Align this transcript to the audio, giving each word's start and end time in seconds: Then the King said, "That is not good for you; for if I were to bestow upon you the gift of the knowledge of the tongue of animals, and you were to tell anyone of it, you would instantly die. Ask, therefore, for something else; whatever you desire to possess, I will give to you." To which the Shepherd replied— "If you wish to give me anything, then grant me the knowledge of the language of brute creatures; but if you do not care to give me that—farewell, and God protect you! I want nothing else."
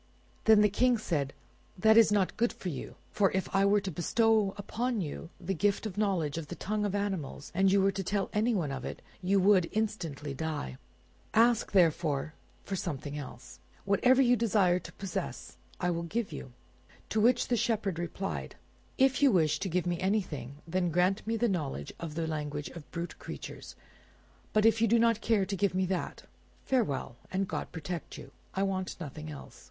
Then 0.45 0.61
the 0.61 0.67
King 0.69 0.97
said, 0.97 1.31
"That 1.77 1.95
is 1.95 2.11
not 2.11 2.35
good 2.35 2.51
for 2.51 2.69
you; 2.69 2.95
for 3.11 3.29
if 3.33 3.47
I 3.55 3.65
were 3.67 3.81
to 3.81 3.91
bestow 3.91 4.55
upon 4.57 4.99
you 4.99 5.29
the 5.39 5.53
gift 5.53 5.85
of 5.85 5.93
the 5.93 5.99
knowledge 5.99 6.39
of 6.39 6.47
the 6.47 6.55
tongue 6.55 6.85
of 6.85 6.95
animals, 6.95 7.51
and 7.53 7.71
you 7.71 7.83
were 7.83 7.91
to 7.91 8.03
tell 8.03 8.27
anyone 8.33 8.71
of 8.71 8.83
it, 8.83 9.03
you 9.21 9.39
would 9.39 9.69
instantly 9.73 10.33
die. 10.33 10.77
Ask, 11.35 11.71
therefore, 11.73 12.33
for 12.63 12.75
something 12.75 13.15
else; 13.15 13.59
whatever 13.85 14.23
you 14.23 14.35
desire 14.35 14.79
to 14.79 14.91
possess, 14.93 15.57
I 15.79 15.91
will 15.91 16.01
give 16.01 16.29
to 16.29 16.35
you." 16.35 16.53
To 17.09 17.21
which 17.21 17.49
the 17.49 17.55
Shepherd 17.55 17.99
replied— 17.99 18.55
"If 18.97 19.21
you 19.21 19.31
wish 19.31 19.59
to 19.59 19.69
give 19.69 19.85
me 19.85 19.99
anything, 19.99 20.55
then 20.67 20.89
grant 20.89 21.27
me 21.27 21.37
the 21.37 21.47
knowledge 21.47 21.93
of 21.99 22.15
the 22.15 22.25
language 22.25 22.69
of 22.69 22.89
brute 22.89 23.19
creatures; 23.19 23.75
but 24.51 24.65
if 24.65 24.81
you 24.81 24.87
do 24.87 24.97
not 24.97 25.21
care 25.21 25.45
to 25.45 25.55
give 25.55 25.75
me 25.75 25.85
that—farewell, 25.85 27.17
and 27.31 27.47
God 27.47 27.71
protect 27.71 28.17
you! 28.17 28.31
I 28.55 28.63
want 28.63 28.95
nothing 28.99 29.29
else." 29.29 29.59